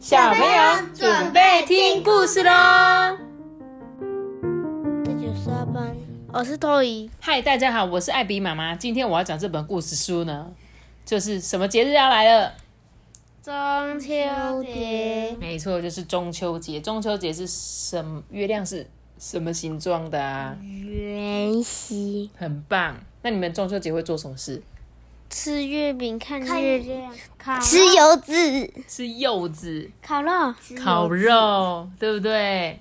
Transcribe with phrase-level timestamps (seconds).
[0.00, 3.18] 小朋友准备听故事喽！
[5.04, 5.94] 这就是阿班，
[6.32, 7.10] 我是托伊。
[7.20, 8.74] 嗨，大家好，我是艾比妈妈。
[8.74, 10.50] 今天我要讲这本故事书呢，
[11.04, 12.54] 就是什么节日要来了？
[13.42, 14.08] 中秋
[14.64, 16.80] 节，没错，就是中秋节。
[16.80, 18.22] 中秋节是什么？
[18.30, 20.56] 月亮是什么形状的啊？
[20.62, 22.30] 圆形。
[22.38, 22.96] 很棒。
[23.20, 24.62] 那你们中秋节会做什么事？
[25.30, 32.80] 吃月饼，看月亮，吃柚子， 吃柚子，烤肉，烤肉，对不对？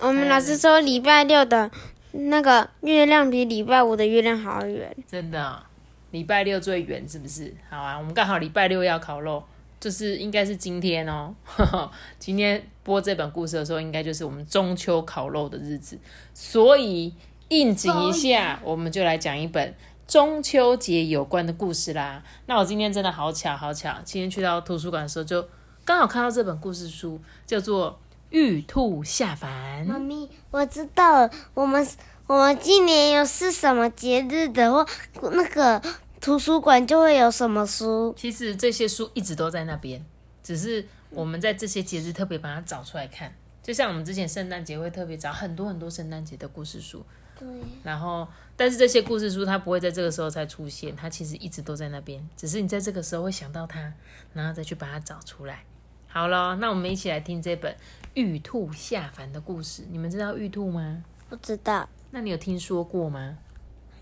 [0.00, 1.70] 我们老师说礼拜六的
[2.10, 4.94] 那个月亮比礼拜五的月亮还要圆。
[5.06, 5.62] 真的，
[6.10, 7.54] 礼拜六最圆是不是？
[7.70, 9.42] 好啊，我们刚好礼拜六要烤肉，
[9.78, 11.32] 就是应该是今天哦。
[12.18, 15.96] 今天播这本故事的时候，应该就是我们中秋烤肉的日子，
[16.34, 17.14] 所以
[17.48, 19.72] 应景一下，我们就来讲一本。
[20.08, 25.46] 中秋节有关的故事啦，那我今天真的好巧好巧，今天去到图书馆的时候，就
[25.84, 27.92] 刚好看到这本故事书，叫做
[28.30, 29.84] 《玉兔下凡》。
[29.86, 31.86] 妈咪，我知道了，我们
[32.26, 35.82] 我们今年有是什么节日的话，那个
[36.22, 38.14] 图书馆就会有什么书。
[38.16, 40.02] 其实这些书一直都在那边，
[40.42, 47.04] 只是我们在这些节日特别把它找出来看，就像我们之前圣诞节会特别找很多很多圣诞节的故事书。
[47.38, 47.48] 对，
[47.82, 53.92] 然后，但是这些故事书它不会在这个时候才出现，它其实一直都在那边，只是你在这个时候会想到它，
[54.32, 55.64] 然后再去把它找出来。
[56.08, 57.76] 好了，那我们一起来听这本
[58.14, 59.84] 玉兔下凡的故事。
[59.90, 61.04] 你们知道玉兔吗？
[61.28, 61.88] 不知道。
[62.10, 63.36] 那你有听说过吗？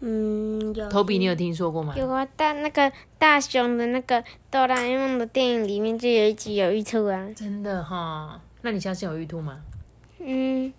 [0.01, 0.89] 嗯，有。
[0.89, 1.95] 头比，你有听说过吗？
[1.97, 7.29] 有啊，大那个大雄的那个哆啦 A 梦的电影里面就有一集有玉兔啊。
[7.35, 8.41] 真的哈？
[8.63, 9.61] 那你相信有玉兔吗？
[10.21, 10.73] 嗯。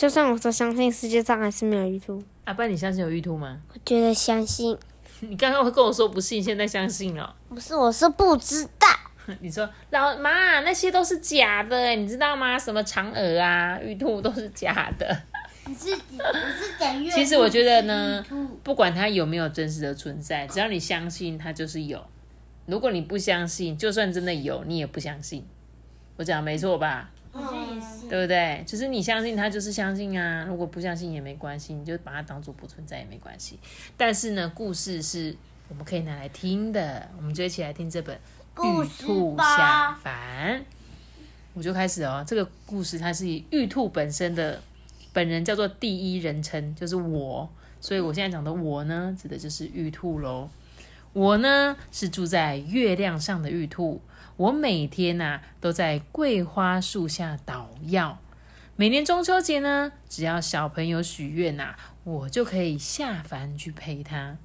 [0.00, 2.24] 就算我说相信，世界上还是没有玉兔。
[2.46, 3.60] 阿爸，你相信有玉兔吗？
[3.70, 4.74] 我觉得相信。
[5.20, 7.36] 你刚刚会跟我说不信，现在相信了。
[7.50, 8.88] 不是，我是不知道。
[9.40, 12.58] 你说老妈那些都是假的，你知道吗？
[12.58, 15.22] 什么嫦娥啊、玉兔都是假的。
[15.66, 18.24] 你是你是讲 其实我觉得呢，
[18.62, 22.02] 不管它有没有真实的存在，只要你相信它就是有。
[22.64, 25.44] 如果你不相信，就算真的有，你也不相信。
[26.16, 27.10] 我讲没错吧？
[28.10, 28.64] 对不对？
[28.66, 30.44] 就是你相信他，就是相信啊。
[30.48, 33.56] 如果不相信也没关系，你就把它当做不存在也没关系。
[33.96, 35.36] 但是呢，故事是
[35.68, 38.18] 我们可以拿来听的，我们就一起来听这本
[38.84, 40.58] 《玉兔下凡》。
[41.54, 44.60] 我就开始哦，这个故事它是以玉兔本身的
[45.12, 47.48] 本人叫做第一人称，就是我，
[47.80, 50.50] 所以我现在讲的我呢，指的就是玉兔喽。
[51.12, 54.00] 我呢是住在月亮上的玉兔。
[54.40, 58.18] 我每天呐都在桂花树下捣药。
[58.74, 61.74] 每年中秋节呢，只要小朋友许愿呐，
[62.04, 64.38] 我就可以下凡去陪他。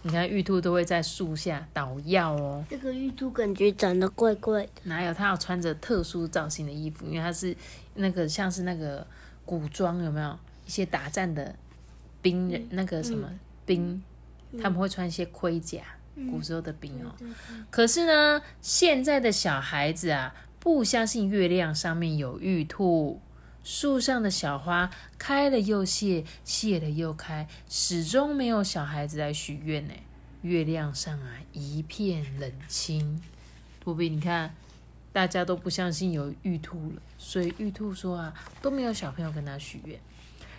[0.00, 2.64] 你看玉兔都会在树下捣药哦。
[2.70, 4.70] 这个玉兔感觉长得怪怪的。
[4.84, 5.12] 哪有？
[5.12, 7.54] 它要穿着特殊造型的衣服，因为它是
[7.96, 9.06] 那个像是那个
[9.44, 10.38] 古装有没有？
[10.64, 11.54] 一些打战的
[12.22, 13.28] 兵人，那个什么
[13.66, 14.02] 兵，
[14.62, 15.82] 他们会穿一些盔甲。
[16.30, 17.14] 古时候的饼哦，
[17.70, 23.20] 可是呢，现在的小孩子啊，不相信月亮上面有玉兔，
[23.62, 29.94] 树上的小花开了又谢，谢了又开，始终没有小孩子来许愿呢。
[30.42, 33.20] 月亮上啊，一片冷清。
[33.80, 34.54] 托比，你看，
[35.12, 39.98] 大家都不相信有玉兔了，所以玉兔说啊，都没有小朋友跟他许愿，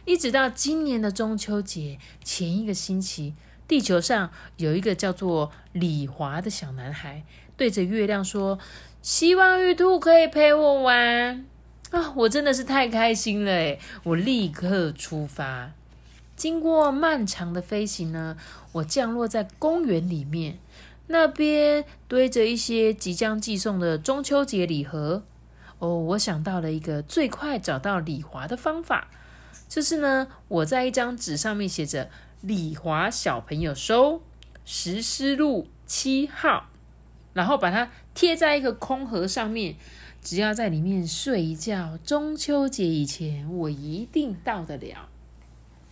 [0.06, 3.34] 一直到今年的中秋节前一个星期。
[3.70, 7.24] 地球上有一个叫做李华的小男孩，
[7.56, 8.58] 对着月亮说
[9.04, 11.46] ：“希望玉兔可以陪我玩
[11.92, 15.72] 啊！”我真的是太开心了诶我立刻出发。
[16.36, 18.36] 经过漫长的飞行呢，
[18.72, 20.58] 我降落在公园里面，
[21.06, 25.22] 那边堆着一些即将寄送的中秋节礼盒。
[25.78, 29.10] 哦，我想到了一个最快找到李华的方法，
[29.68, 32.10] 就是呢，我在一张纸上面写着。
[32.42, 34.22] 李华小朋友收
[34.64, 36.68] 石狮路七号，
[37.34, 39.76] 然后把它贴在一个空盒上面。
[40.22, 45.08] 只要在里面睡一觉，中秋节以前我一定到得了。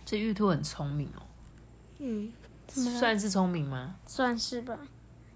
[0.04, 1.22] 这玉兔很聪明哦，
[1.98, 2.30] 嗯，
[2.68, 3.96] 算是聪明吗？
[4.06, 4.78] 算是吧。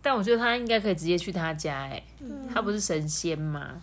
[0.03, 2.03] 但我觉得他应该可以直接去他家，哎，
[2.53, 3.83] 他不是神仙吗？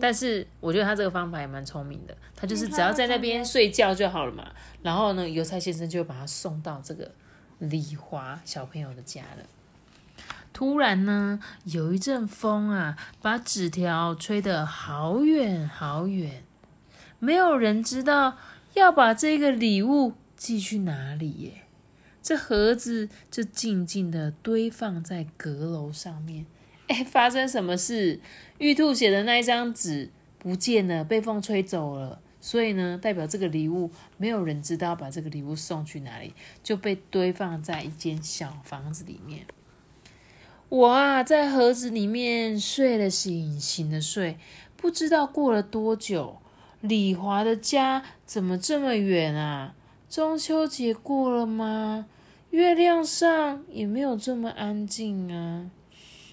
[0.00, 4.46] 但是我觉得他这个方法也蛮聪明的，他就是只要在那边睡觉就好了嘛。
[4.82, 7.10] 然后呢，邮差先生就把他送到这个
[7.58, 9.44] 李华小朋友的家了。
[10.52, 16.44] 突然呢，有一阵风啊，把纸条吹得好远好远，
[17.18, 18.36] 没有人知道
[18.74, 21.62] 要把这个礼物寄去哪里耶。
[22.22, 26.46] 这盒子就静静的堆放在阁楼上面。
[27.06, 28.20] 发生什么事？
[28.58, 32.20] 玉兔写的那一张纸不见了，被风吹走了。
[32.40, 39.46] 所以呢，代表这个礼物没有人知道把这个礼物送去哪里，就被堆放在一间小房子里面。
[40.68, 44.38] 我啊，在盒子里面睡了醒，醒了睡，
[44.76, 46.38] 不知道过了多久。
[46.80, 49.74] 李华的家怎么这么远啊？
[50.10, 52.06] 中秋节过了吗？
[52.50, 55.70] 月亮上也没有这么安静啊。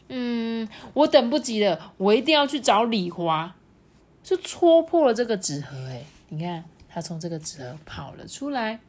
[0.10, 3.56] 嗯，我等不及了，我一定要去找李华。
[4.22, 8.80] 就戳破了这个纸盒，哎，你看，他从这个纸盒跑了出来，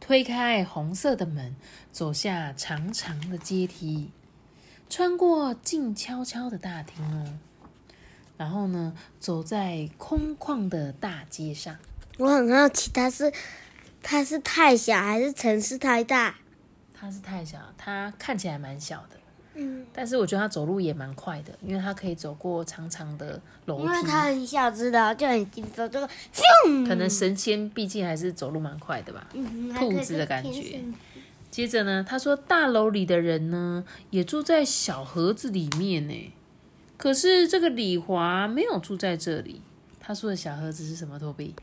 [0.00, 1.54] 推开红色的门，
[1.92, 4.10] 走下长长的阶梯，
[4.88, 7.38] 穿过静悄悄的大厅哦，
[8.36, 11.76] 然后呢，走在空旷的大街上。
[12.18, 13.32] 我很好奇，他是
[14.02, 16.36] 他是太小还是城市太大？
[16.94, 19.20] 他是太小，他看起来蛮小的。
[19.56, 24.06] 嗯，但是我觉得他走路也蛮快的，因为他可以走过长长的楼因为梯。
[24.06, 26.08] 他很小只的，就很紧走这个，
[26.86, 29.26] 可能神仙毕竟还是走路蛮快的吧。
[29.32, 30.80] 嗯兔子的感觉。
[31.50, 36.32] 接着呢，他说大楼里的人呢也住在小盒子里面呢，
[36.98, 39.62] 可是这个李华没有住在这里。
[39.98, 41.18] 他说的小盒子是什么？
[41.18, 41.54] 托比？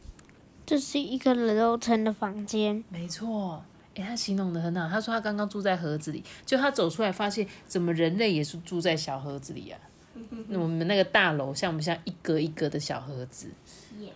[0.65, 3.63] 这是一个楼层的房间，没错。
[3.95, 4.87] 诶，他形容的很好。
[4.89, 9.79] 他说他刚刚住在盒子里，就他走出来发现，怎么人类也是住在小盒子里啊？
[10.49, 13.47] 那我们那个大楼像不像一格一格的小盒子？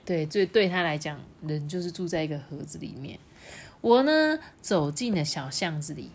[0.05, 3.19] 对，所以对他来讲，人就是住在一个盒子里面。
[3.81, 6.11] 我呢，走进了小巷子里，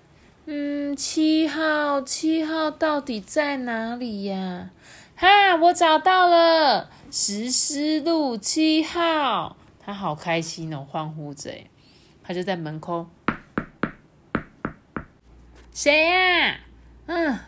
[0.46, 4.70] 嗯，七号，七号到底在哪里呀？
[5.14, 9.56] 哈，我找到了，石狮路七号。
[9.80, 11.70] 他好开心哦，欢呼着，诶
[12.22, 13.06] 他就在门口。
[15.74, 16.60] 谁呀、
[17.06, 17.38] 嗯，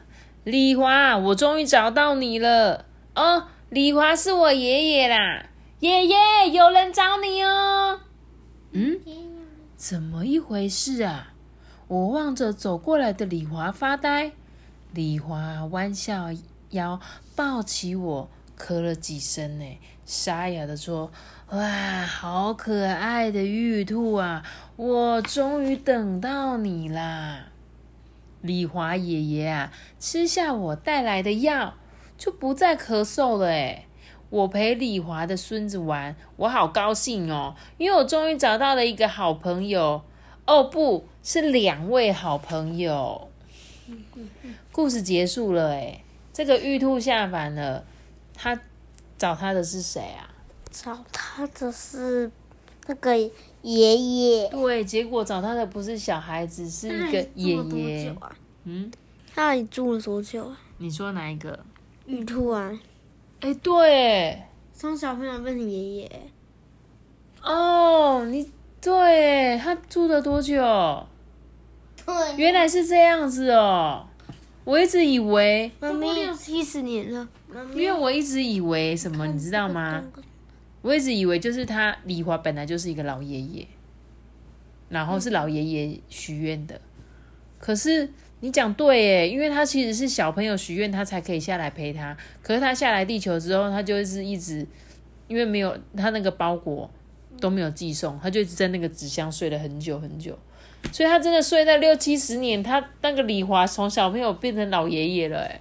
[0.45, 2.87] 李华，我终于找到你了。
[3.15, 5.45] 哦，李华是我爷爷啦，
[5.81, 6.17] 爷爷，
[6.51, 8.01] 有人找你哦。
[8.73, 8.99] 嗯，
[9.77, 11.35] 怎么一回事啊？
[11.87, 14.33] 我望着走过来的李华发呆。
[14.93, 16.31] 李华弯下
[16.71, 16.99] 腰，
[17.37, 21.13] 抱起我，咳了几声，呢，沙哑的说
[21.53, 24.43] ：“哇，好可爱的玉兔啊！
[24.77, 27.49] 我终于等到你啦！”
[28.45, 31.73] 李华爷爷啊，吃下我带来的药，
[32.19, 33.47] 就不再咳嗽了。
[33.47, 33.87] 诶
[34.29, 40.03] 我陪李华的孙子玩，我好高兴哦，因为我终于找到了一个好朋友。
[40.47, 43.31] 哦，不是两位好朋友。
[44.71, 47.83] 故事结束了，诶这个玉兔下凡了，
[48.35, 48.61] 他
[49.17, 50.29] 找他的是谁啊？
[50.71, 52.31] 找他的是
[52.87, 53.17] 那个
[53.63, 58.09] 爷爷，对，结果找他的不是小孩子，是一个爷爷。
[58.21, 58.37] 啊？
[58.65, 58.91] 嗯，
[59.35, 60.59] 他那里住了多久啊？
[60.79, 61.59] 你说哪一个？
[62.07, 62.79] 玉兔啊，
[63.41, 64.43] 哎，对，
[64.75, 66.23] 从小朋友变成爷爷，
[67.43, 68.51] 哦，你
[68.81, 70.57] 对他住了多久？
[72.05, 74.07] 对，原来是这样子哦，
[74.65, 77.27] 我一直以为，妈咪六七十年了，
[77.73, 80.05] 因为我一直以为什么，你知道吗？
[80.85, 83.67] 我一直以为就是他李华本来就是一个老爷爷，
[84.91, 86.79] 然后是老爷爷许愿的。
[87.59, 88.07] 可是
[88.41, 92.15] 你讲对耶，因为他其实是小朋友许愿，他才可以下来陪他。
[92.43, 94.67] 可是他下来地球之后，他就是一直
[95.27, 96.91] 因为没有他那个包裹
[97.41, 100.39] 都没有寄送，他就一直在那个纸箱睡了很久很久。
[100.93, 105.61] 所以他真的睡在六七十年，他那个李华从小朋友变成老爷爷了，哎，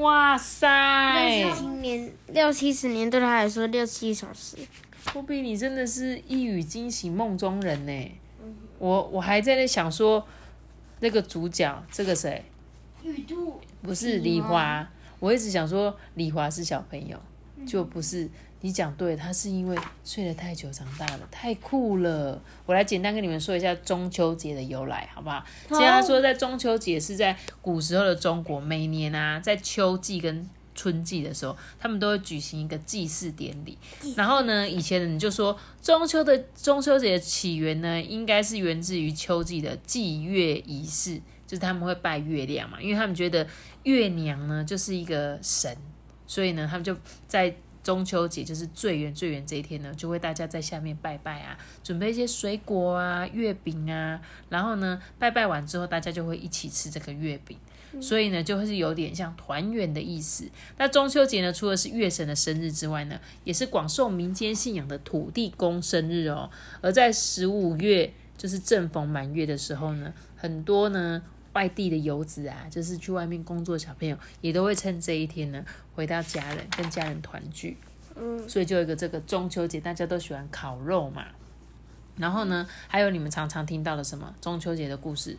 [0.00, 1.42] 哇塞！
[1.44, 4.56] 六七年，六七十年对他来说六七小时，
[5.12, 8.12] 酷比，你真的是一语惊醒梦中人呢。
[8.78, 10.26] 我我还在那想说，
[11.00, 12.44] 那个主角这个谁
[13.02, 14.88] 玉兔不是李华？
[15.18, 17.20] 我一直想说李华是小朋友，
[17.66, 18.28] 就不是。
[18.62, 22.40] 你讲对，他是因为睡得太久长大了，太酷了。
[22.64, 25.44] 我来简单跟你们说一下中秋节的由来，好不好？
[25.68, 33.76] 其实他说在中秋节是在古时候的中国，每年啊在秋季跟春季的时候，他们都会举行一个祭祀典礼。
[34.16, 41.16] 然后呢，以前人就说中秋的中秋节的起源呢，应该是源自于秋季的祭月仪式，
[41.48, 43.44] 就是他们会拜月亮嘛，因为他们觉得
[43.82, 45.76] 月娘呢就是一个神，
[46.28, 57.58] 所以呢，他们就在中秋节就是最圆最圆这一天呢，就会大家在下面拜拜啊，准备一些水果啊、月饼啊，然后呢，拜拜完之后，大家就会一起吃这个月饼。
[58.00, 60.48] 所以呢，就会是有点像团圆的意思。
[60.78, 66.48] 那中秋节呢，除了是月神的生日之外呢，也是广受民间信仰的土地公生日哦。
[66.80, 71.22] 而在十五月，就是正逢满月的时候呢，很多呢
[71.54, 77.76] 外地的游子啊，就是去外面工作的小朋友，也都会趁这一天呢，回到家人跟家人团聚。
[78.14, 81.24] 嗯，所以就有一个这个中秋节，大家都喜欢烤肉嘛。
[82.16, 85.36] 然后呢，还有你们常常听到的什么中秋节的故事，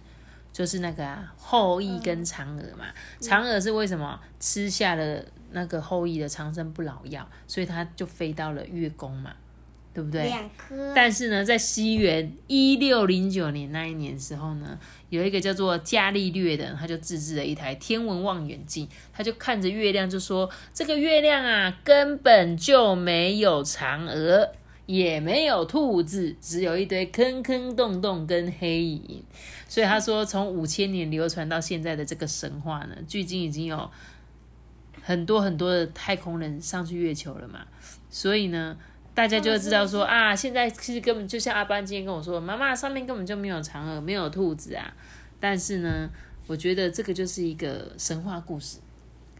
[0.51, 2.85] 就是那个啊后羿跟嫦娥嘛。
[3.19, 9.35] 嫦娥是为什么吃下了那个后羿的长生不老药，所以他就飞到了月宫嘛，
[9.93, 10.23] 对不对？
[10.23, 24.49] 两颗，但是呢，在西元一六零九年那一年时候呢，有一个叫做伽利略的人，他就自制了一台天文望远镜，他就看着月亮就说：“这个月亮啊，根本就没有嫦娥，
[24.87, 29.23] 也没有兔子，只有一堆坑坑洞洞跟黑影。”
[29.69, 33.91] 所以他说，从五千年流传到现在的这个神话呢，距今已经有
[35.03, 37.67] 很多很多的太空人上去月球了嘛，
[38.09, 38.75] 所以呢。
[39.15, 44.91] 大家就会知道说啊，现在其实根本就像阿班今天跟我说，妈妈上面根本就没有嫦娥，没有兔子啊。
[45.39, 46.09] 但是呢，
[46.47, 48.79] 我觉得这个就是一个神话故事，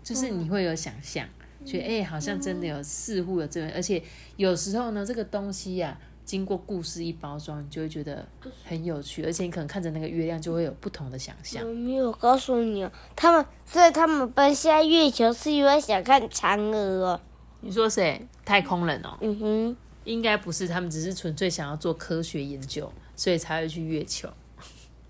[0.04, 1.28] 就是你会有想象，
[1.66, 4.04] 觉得哎、好像真的有，似乎有这个，而且
[4.36, 8.24] 有时候呢，这个东西呀、经过故事一包装，你就会觉得
[8.64, 11.68] 很有趣，而且你可能看着那个月亮，就会有不同的想象。
[11.68, 17.22] 我没有告诉你哦，他们所以他们奔下月球是因为想看嫦娥哦。
[17.66, 18.28] 你说谁？
[18.44, 24.30] 太空人哦，嗯哼，应该不是，他们只是纯粹想要做科学研究，所以才会去月球。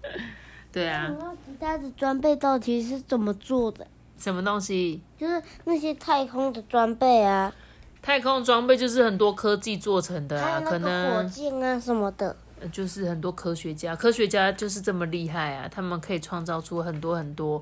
[0.71, 1.11] 对啊，
[1.45, 3.87] 其他的装备到底是怎么做的？
[4.19, 5.01] 什么东西？
[5.17, 7.53] 就是那些太空的装备啊，
[8.01, 12.35] 太空装备就是很多科技做成的啊，可还有那个火箭啊什么的。
[12.61, 17.61] 呃就是很多科学家，科学家就是这么厉害啊，他们可以创造出很多很多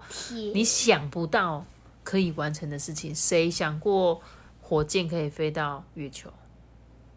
[0.54, 1.66] 你想不到
[2.04, 3.16] 可以完成的事情。
[3.16, 4.22] 谁想过
[4.72, 6.30] 火箭可以飞到月球？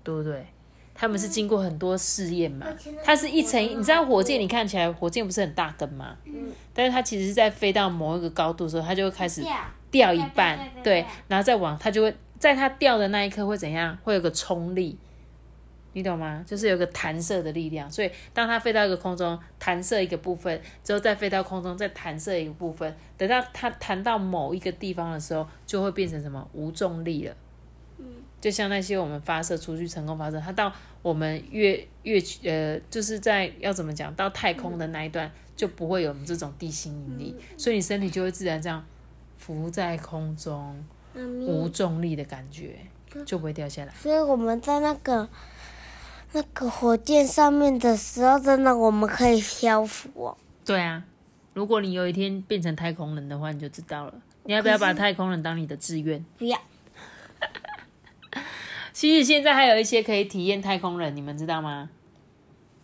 [0.03, 0.45] 对不对？
[0.93, 2.67] 他们是经过很多试验嘛，
[3.05, 6.17] 它是一层，你知道火箭，你看起来火箭不是很大根吗？
[6.73, 9.41] 但是它其实是在飞到某一个高度的时候，它就会开始
[9.93, 13.97] 掉一半对，然后再往，它就会在它掉的那一刻会怎样？
[14.03, 14.99] 会有个冲力，
[15.93, 16.45] 你懂吗？
[16.45, 27.37] 就是有个弹射的力量，所以当它飞到一个空中，弹射一个部分之后，再飞到空中，再弹射一个部分，等到它弹到某一个地方的时候，就会变成什么无重力了。
[28.45, 30.71] 就像那些我们发射出去成功发射，它到
[31.01, 38.85] 我们月月呃，就是在要怎么讲，到太空的那一段就不会有我们这种地心引力，所以你身体就会自然这样
[39.39, 40.85] 浮在空中，
[41.17, 42.77] 无重力的感觉，
[43.25, 43.95] 就不会掉下来。
[43.95, 45.27] 所以我们在那个
[46.33, 50.37] 那个火箭上面的时候，真的我们可以漂浮哦。
[50.67, 51.03] 对啊，
[51.55, 54.13] 如果你有一天变成太空人的话，你就知道了。
[54.43, 56.23] 你要不要把太空人当你的志愿？
[56.37, 56.59] 不要，
[58.95, 61.91] 其实现在还有一些可以体验太空人，你们知道吗？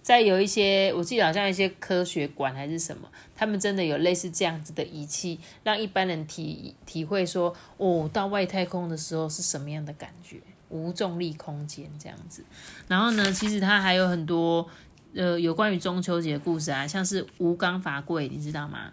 [0.02, 10.38] 在有一些，我记得好像一些科学馆还是什么，他们真的有类似这样子的仪器，让一般人体体会说，哦，到外太空的时候是什么样的感觉，
[10.68, 12.44] 无重力空间这样子。
[12.88, 14.68] 然后呢，其实它还有很多
[15.14, 18.90] 呃有关于中秋节的故事啊，像是吴刚伐桂，你知道吗？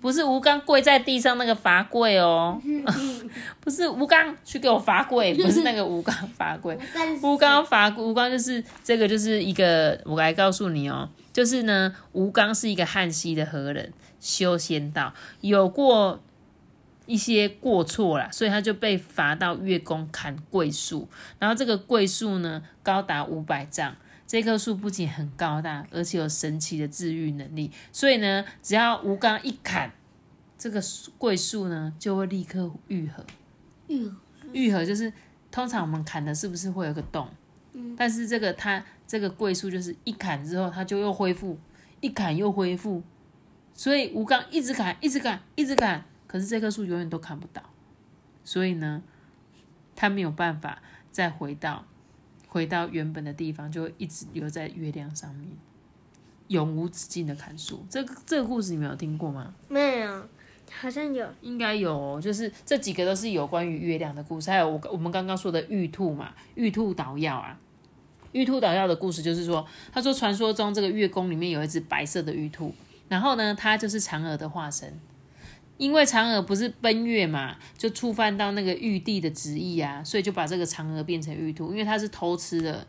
[0.00, 2.60] 不是吴刚跪在地上那个罚跪哦，
[3.60, 6.78] 不是吴刚去给我罚跪，不是那个吴刚罚跪，
[7.22, 16.20] 吴刚罚吴刚就是这个就是一个，我来告诉你哦，就是呢，吴刚是一个汉西的何人，修仙道，有过
[17.06, 23.96] 一些过错啦，所以他就被罚到月宫砍桂树，然后这个桂树呢高达五百丈。
[24.28, 29.90] 这棵树不仅很高大，而且有神奇的治愈能力，所以呢，只要吴刚一砍，
[30.58, 33.24] 这个树桂树呢就会立刻愈合。
[33.86, 34.12] 愈
[34.52, 35.10] 愈合就是
[35.50, 37.26] 通常我们砍的是不是会有个洞？
[37.96, 41.58] 但是这个它这个桂树就是一砍之后它就又恢复，
[42.02, 43.02] 一砍又恢复，
[43.72, 47.62] 所以吴刚一直砍，一直砍，一直砍，可是这棵树永远都砍不到，
[48.44, 49.02] 所以呢，
[49.96, 51.86] 它没有办法再回到
[52.48, 55.48] 回到原本的地方，就会一直留在月亮上面，
[56.48, 57.84] 永无止境的砍树。
[57.88, 59.54] 这个这个故事你们有听过吗？
[59.68, 60.28] 没有，
[60.80, 61.26] 好像有。
[61.42, 67.58] 应该有、哦，就是这几个都是有关于月亮的故事，还有我我们刚刚说的玉兔嘛，玉兔捣药啊。
[68.32, 72.74] 玉兔捣药的故事就是说，他说传说中这个月宫里面有一只白色的玉兔，
[73.08, 74.98] 然后呢，它就是嫦娥的化身。
[75.78, 82.86] 因为嫦娥不是奔月嘛，就触犯到那个玉帝的旨意啊，所以就把这个嫦娥变成玉兔，因为他是偷吃了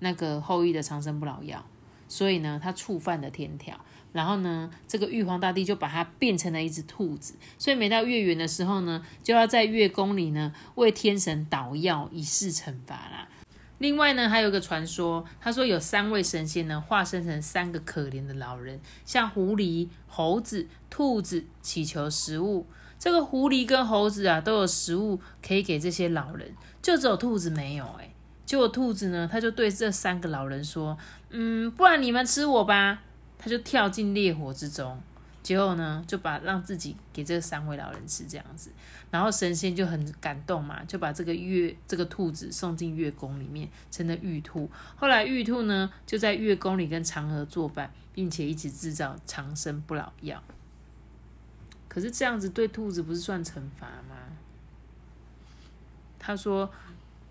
[0.00, 1.64] 那个后羿的长生不老药，
[2.08, 3.78] 所以呢，他触犯了天条。
[4.12, 13.28] 然后呢，这个玉皇大帝就把它变成了一只兔子，所以每到月圆的时候呢，就要在月宫里呢为天神捣药以示惩罚啦。
[13.84, 22.66] 另外呢，还有一个传说，他说有三位神仙呢，化身成三个可怜的老人，向狐狸、猴子、兔子祈求食物。
[22.98, 26.50] 这个狐狸跟猴子啊，都有食物可以给这些老人，
[26.80, 28.10] 就只有兔子没有、欸。
[28.46, 30.96] 结果兔子呢，他就对这三个老人说
[31.28, 33.02] ：“嗯，不然你们吃我吧。”
[33.36, 34.98] 他就跳进烈火之中，
[35.44, 38.72] 结果呢，就把让自己给这三位老人吃这样子。
[39.10, 44.68] 然后神仙就很感动嘛，就把这个月这个兔子送进月宫里面，成了玉兔。
[44.96, 50.42] 后来玉兔呢，就在月宫里跟嫦娥作伴，并且一起制造长生不老药。
[51.86, 54.16] 可是这样子对兔子不是算惩罚吗？
[56.18, 56.68] 他说，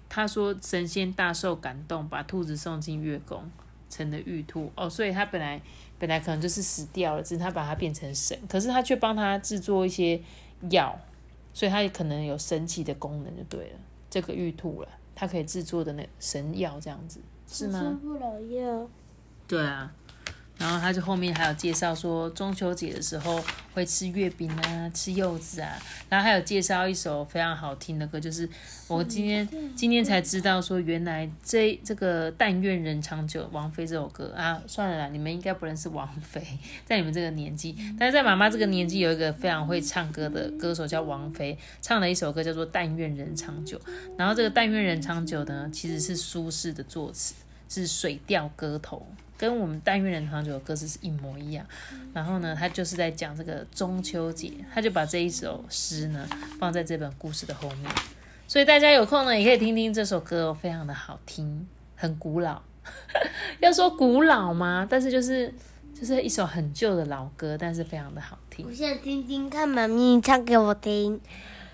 [0.08, 3.50] 他说神仙大受感动，把兔子送进月宫，
[3.90, 4.72] 成了玉兔。
[4.76, 5.60] 哦，所以他本来
[6.04, 10.22] 本来可能就是死掉了，只是他把它变成神，可是他却帮他制作一些
[10.70, 11.00] 药，
[11.54, 13.80] 所以他也可能有神奇的功能，就对了。
[14.10, 17.98] 这个玉兔了，它可以制作的那神药这样子，是吗？
[18.02, 18.86] 不老药。
[19.48, 19.94] 对啊，
[20.64, 23.44] 然后他就后面还有介绍说，中秋节的时候
[23.74, 25.78] 会吃月饼啊，吃柚子啊，
[26.08, 28.48] 然后还有介绍一首非常好听的歌，就是
[28.88, 36.42] 我今天今天才知道说，原来这这个“但愿人长久”王菲这首歌啊，算了啦，你们应该不认识王菲，
[36.88, 43.78] 在你们这个年纪，但是在妈妈这个年纪，有一个非常会唱歌的歌手叫王菲，唱了一首歌叫做《但愿人长久》，
[44.18, 47.34] 然后这个“但愿人长久”呢，其实是苏轼的作词，
[47.68, 49.06] 是《水调歌头》。
[49.44, 51.66] 跟我们但愿人长久的歌词是一模一样，
[52.14, 56.26] 然后呢，他就是在讲这个中秋节，他就把这一首诗呢
[56.58, 57.92] 放在这本故事的后面，
[58.48, 62.62] 所以大家有空呢也可以听听这首歌哦，非常的好听，很古老。
[63.60, 64.88] 要说古老吗？
[64.90, 65.54] 但是就是
[65.94, 68.72] 就是一首很旧的老歌，但是非常的好听我。
[68.72, 71.20] 想听听看妈咪唱给我听。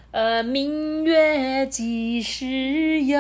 [0.10, 3.20] 呃，明月几时有？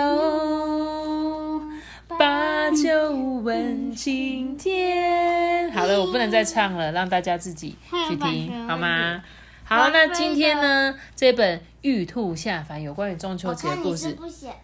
[2.17, 5.71] 把酒问青天。
[5.71, 7.75] 好了，我不能再唱了，让大家自己
[8.07, 9.23] 去听， 好吗？
[9.63, 14.17] 好，那今天呢，这本《玉兔下凡》有关于中秋节的故事，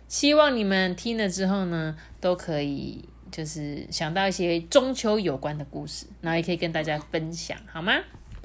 [0.08, 7.94] 希望你们听了之后呢，都可以就是想到一些中秋有关的故事，然后也可以跟大家分享，好吗？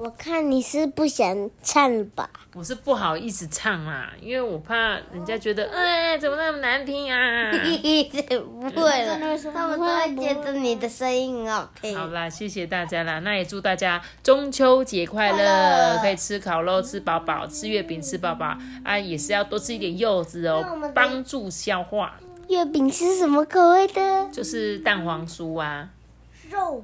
[0.03, 2.27] 我看你是不想唱吧？
[2.55, 7.51] 我是不好意思唱啦，因为我怕人家觉得， 哎，怎么那么难听啊？
[7.51, 9.19] 不会了，
[9.53, 11.95] 他们都会觉得你的声音很好听。
[11.95, 22.15] 好啦，谢谢大家啦，那也祝大家中秋节快乐，可以吃烤肉吃饱饱，吃月饼吃饱饱啊，也是要多吃一点柚子哦帮助消化，
[22.49, 24.27] 月饼是什么口味的？
[24.31, 25.89] 就是蛋黄酥啊。
[26.49, 26.83] 肉。